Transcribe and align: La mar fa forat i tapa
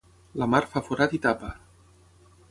La 0.43 0.45
mar 0.53 0.61
fa 0.71 0.81
forat 0.87 1.13
i 1.17 1.19
tapa 1.25 1.51